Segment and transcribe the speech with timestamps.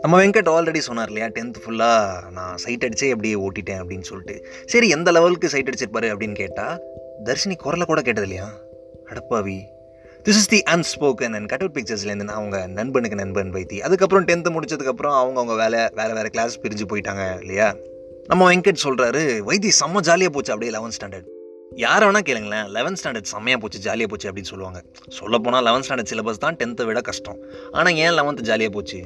[0.00, 4.46] நம்ம வெங்கட் ஆல்ரெடி சொன்னார் இல்லையா டென்த் ஃபுல்லாக நான் சைட் அடிச்சே அப்படியே ஓட்டிட்டேன் அப்படின்னு சொல்லிட்டு.
[4.66, 6.80] சரி எந்த லெவலுக்கு சைட் அடிச்சிருப்பாரு அப்படின்னு கேட்டால்
[7.24, 8.50] தர்ஷினி குரலை கூட கேட்டது இல்லையா?
[9.06, 9.60] அடப்பாவி.
[10.24, 14.56] This is the unspoken and cut out பிக்சர்ஸ்லேருந்து நான் அவங்க நண்பனுக்கு நண்பன் வைத்தி அதுக்கப்புறம் டென்த்து
[14.56, 17.76] முடிச்சதுக்கப்புறம் அவங்க அவங்க வேலை வேறு வேறு கிளாஸ் பிரிஞ்சு போயிட்டாங்க இல்லையா?
[18.26, 20.52] நம்ம வெங்கட் சொல்கிறாரு வைத்தி செம்ம ஜாலியாக போச்சு.
[20.52, 21.34] அப்படியே லெவன்த் ஸ்டாண்டர்ட்
[21.76, 22.68] யாரை வேணால் கேளுங்களேன்.
[22.76, 24.84] லெவன்த் ஸ்டாண்டர்ட் செம்மையாக போச்சு ஜாலியாக போச்சு அப்படின்னு சொல்லுவாங்க.
[25.08, 27.38] சொல்லப்போனால் லெவன்த் ஸ்டாண்டர்ட் சிலபஸ் தான் டென்த்தை விட கஷ்டம்.
[27.72, 29.00] ஆனால் ஏன் லெவன்த்து ஜாலியாக போச்சு?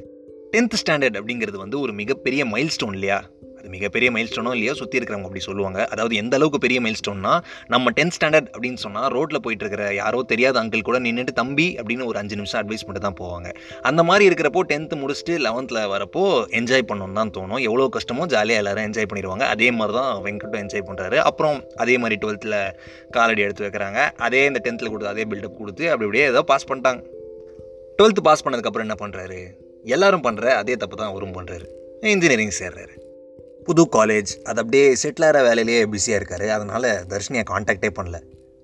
[0.56, 3.18] டென்த் ஸ்டாண்டர்ட் அப்படிங்கிறது வந்து ஒரு மிகப்பெரிய மைல் ஸ்டோன் இல்லையா?
[3.60, 5.78] அது மிகப்பெரிய மைல் ஸ்டோனோ இல்லையோ சுற்றி இருக்கிறவங்க அப்படி சொல்லுவாங்க.
[5.92, 7.32] அதாவது எந்த அளவுக்கு பெரிய மைல் ஸ்டோன்னா
[7.72, 12.06] நம்ம டென்த் ஸ்டாண்டர்ட் அப்படின்னு சொன்னால் ரோட்டில் போயிட்டு இருக்கிற யாரோ தெரியாத அங்கிள் கூட நின்றுட்டு தம்பி அப்படின்னு
[12.10, 13.48] ஒரு அஞ்சு நிமிஷம் அட்வைஸ் மட்டும் தான் போவாங்க.
[13.90, 16.22] அந்த மாதிரி இருக்கிறப்போ டென்த்து முடிச்சுட்டு லெவன்த்தில் வரப்போ
[16.60, 17.62] என்ஜாய் பண்ணணும் தான் தோணும்.
[17.68, 19.46] எவ்வளோ கஷ்டமோ ஜாலியாக எல்லாரும் என்ஜாய் பண்ணிடுவாங்க.
[19.54, 22.58] அதே மாதிரி தான் வெங்கட்டும் என்ஜாய் பண்ணுறாரு அப்புறம் அதே மாதிரி டுவெல்த்தில்
[23.18, 24.00] காலடி எடுத்து வைக்கிறாங்க.
[24.28, 27.02] அதே இந்த டென்த்தில் கொடுத்து அதே பில்டப் கொடுத்து அப்படி அப்படியே ஏதோ பாஸ் பண்ணிட்டாங்க.
[27.98, 29.40] டுவெல்த்து பாஸ் பண்ணதுக்கப்புறம் என்ன பண்ணுறாரு
[29.96, 31.66] எல்லாரும் பண்ணுற அதே தப்பு தான் அவரும் பண்ணுறாரு
[32.14, 32.94] இன்ஜினியரிங் சேர்றாரு.
[33.64, 36.44] புது காலேஜ் அது அப்படியே செட்டிலாகிற வேலையிலேயே பிஸியாக இருக்கார்.
[36.56, 38.18] அதனால் தர்ஷினியை காண்டாக்டே பண்ணல.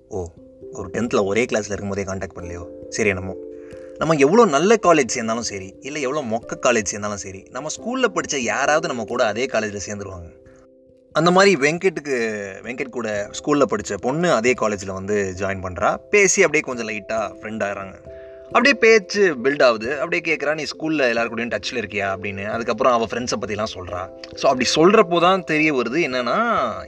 [0.09, 0.25] ஓ
[0.71, 2.63] ஒரு டென்த்தில் ஒரே கிளாஸில் இருக்கும்போதே காண்டாக்ட் பண்ணலையோ?
[2.89, 3.35] சரி என்னமோ.
[3.97, 8.37] நம்ம எவ்வளோ நல்ல காலேஜ் சேர்ந்தாலும் சரி இல்லை எவ்வளோ மொக்க காலேஜ் சேர்ந்தாலும் சரி நம்ம ஸ்கூலில் படித்த
[8.37, 10.29] யாராவது நம்ம கூட அதே காலேஜில் சேர்ந்துருவாங்க.
[11.11, 12.15] அந்த மாதிரி வெங்கட்டுக்கு
[12.65, 17.63] வெங்கட் கூட ஸ்கூலில் படித்த பொண்ணு அதே காலேஜில் வந்து ஜாயின் பண்ணுறா பேசி அப்படியே கொஞ்சம் லைட்டாக ஃப்ரெண்ட்
[17.67, 17.95] ஆகிறாங்க.
[18.47, 19.99] அப்படியே பேச்சு பில்ட் ஆகுது.
[20.01, 22.07] அப்படியே கேட்குறா நீ ஸ்கூலில் எல்லாரு கூடயும் டச்சில் இருக்கியா?
[22.15, 22.45] அப்படின்னு.
[22.45, 24.01] அதுக்கப்புறம் அவள் ஃப்ரெண்ட்ஸை பற்றிலாம் சொல்கிறா
[24.41, 26.37] ஸோ அப்படி சொல்கிறப்போ தான் தெரிய வருது என்னென்னா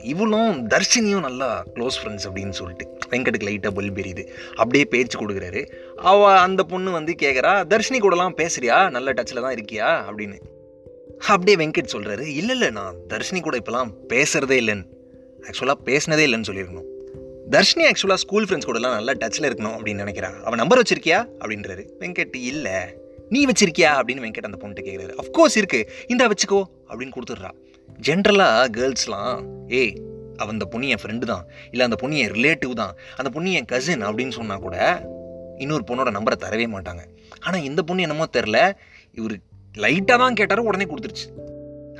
[0.03, 4.23] இவளும் தர்ஷினியும் நல்லா க்ளோஸ் ஃப்ரெண்ட்ஸ் அப்படின்னு சொல்லிட்டு வெங்கட்டுக்கு லைட்டாக பல் பெரியுது
[4.55, 5.63] அப்படியே பேச்சு கொடுக்குறாரு.
[5.95, 8.89] அவள் அந்த பொண்ணு வந்து கேட்குறா தர்ஷினி கூடலாம் பேசுறியா?
[8.89, 9.89] நல்ல டச்சில் தான் இருக்கியா?
[10.09, 10.39] அப்படின்னு.
[11.27, 14.85] அப்படியே வெங்கட் சொல்கிறாரு இல்லை இல்லை நான் தர்ஷினி கூட இப்போலாம் பேசுகிறதே இல்லைன்னு.
[15.47, 16.88] ஆக்சுவலாக பேசினதே இல்லைன்னு சொல்லியிருக்கணும்.
[17.52, 20.42] தர்ஷினி ஆக்சுவலாக ஸ்கூல் ஃப்ரெண்ட்ஸ் கூடலாம் நல்லா டச்சில் இருக்கணும் அப்படின்னு நினைக்கிறான்.
[20.42, 21.28] அவன் நம்பர் வச்சிருக்கியா?
[21.39, 21.86] அப்படின்றாரு.
[22.00, 22.72] வெங்கட் இல்லை.
[23.30, 24.00] நீ வச்சிருக்கியா?
[24.00, 25.91] அப்படின்னு வெங்கட் அந்த பொண்ணுட்டு கேட்குறாரு அஃப்கோர்ஸ் இருக்கு.
[26.08, 26.64] இந்தா வச்சுக்கோ.
[26.88, 27.52] அப்படின்னு கொடுத்துட்றா.
[28.02, 29.94] ஜென்ரலாக கேர்ள்ஸ்லாம் ஏய்
[30.35, 31.46] அவன் அந்த பொண்ணு என் ஃப்ரெண்டு தான்.
[31.63, 32.96] இல்லை அந்த பொண்ணு என் ரிலேட்டிவ் தான்.
[33.16, 35.07] அந்த பொண்ணு என் கசின் அப்படின்னு சொன்னால் கூட
[35.57, 37.00] இன்னொரு பொண்ணோட நம்பரை தரவே மாட்டாங்க.
[37.40, 38.72] ஆனால் இந்த பொண்ணு என்னமோ தெரில
[39.13, 39.40] இவர்
[39.78, 41.48] லைட்டாக தான் கேட்டார் உடனே கொடுத்துருச்சு.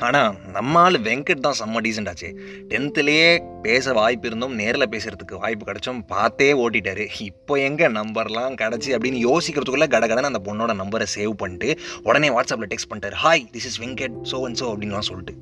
[0.08, 2.30] ஆனால் நம்ம ஆள் வெங்கட் தான் செம்ம டீசெண்ட் ஆச்சு.
[2.72, 3.30] டென்த்துலேயே
[3.66, 7.06] பேச வாய்ப்பு இருந்தும் நேரில் பேசுகிறதுக்கு வாய்ப்பு கிடைச்சும் பார்த்தே ஓட்டிட்டாரு.
[7.28, 11.70] இப்போ எங்கே நம்பர்லாம் கிடச்சி அப்படின்னு யோசிக்கிறதுக்குள்ளே கடகடன்னு அந்த பொண்ணோட நம்பரை சேவ் பண்ணிட்டு
[12.10, 13.18] உடனே வாட்ஸ்அப்பில் டெக்ஸ்ட் பண்ணிட்டார்.
[13.26, 15.36] Hi this is Venkat so and so அப்படின்லாம் சொல்லிட்டு.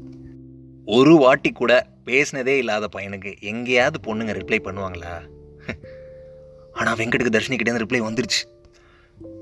[0.98, 1.74] ஒரு வாட்டி கூட
[2.10, 5.16] பேசினதே இல்லாத பையனுக்கு எங்கேயாவது பொண்ணுங்க ரிப்ளை பண்ணுவாங்களா?
[6.80, 8.42] ஆனால் வெங்கட்டுக்கு தர்ஷினிக்கிட்டேருந்து ரிப்ளை வந்துருச்சு.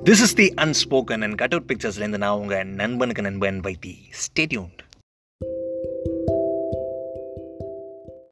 [0.08, 3.94] This is the unspoken and cut out பிக்சர்ஸ்லேருந்து நான் உங்கள் நண்பனுக்கு நண்பன் வைத்தி.
[4.26, 4.74] ஸ்டேட்யூன்